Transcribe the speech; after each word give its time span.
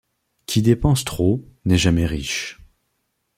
Qui 0.47 0.63
dépense 0.63 1.05
trop 1.05 1.45
n’est 1.65 1.77
jamais 1.77 2.07
riche. 2.07 2.59